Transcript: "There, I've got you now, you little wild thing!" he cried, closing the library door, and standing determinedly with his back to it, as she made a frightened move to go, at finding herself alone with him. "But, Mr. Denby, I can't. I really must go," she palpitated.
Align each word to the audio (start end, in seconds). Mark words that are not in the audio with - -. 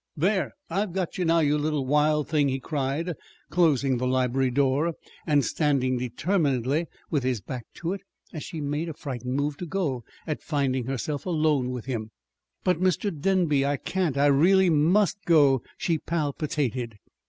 "There, 0.17 0.53
I've 0.67 0.93
got 0.93 1.19
you 1.19 1.25
now, 1.25 1.41
you 1.41 1.59
little 1.59 1.85
wild 1.85 2.27
thing!" 2.27 2.49
he 2.49 2.59
cried, 2.59 3.13
closing 3.51 3.97
the 3.99 4.07
library 4.07 4.49
door, 4.49 4.95
and 5.27 5.45
standing 5.45 5.99
determinedly 5.99 6.87
with 7.11 7.21
his 7.21 7.39
back 7.39 7.67
to 7.75 7.93
it, 7.93 8.01
as 8.33 8.41
she 8.41 8.61
made 8.61 8.89
a 8.89 8.95
frightened 8.95 9.35
move 9.35 9.57
to 9.57 9.67
go, 9.67 10.03
at 10.25 10.41
finding 10.41 10.85
herself 10.87 11.27
alone 11.27 11.69
with 11.69 11.85
him. 11.85 12.09
"But, 12.63 12.79
Mr. 12.81 13.15
Denby, 13.15 13.63
I 13.63 13.77
can't. 13.77 14.17
I 14.17 14.25
really 14.25 14.71
must 14.71 15.19
go," 15.25 15.61
she 15.77 15.99
palpitated. 15.99 16.95